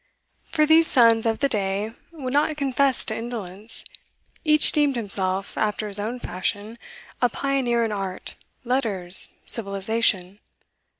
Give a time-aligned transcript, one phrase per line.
[0.45, 3.85] For these sons of the Day would not confess to indolence;
[4.43, 6.79] each deemed himself, after his own fashion,
[7.21, 8.33] a pioneer in art,
[8.65, 10.39] letters, civilisation.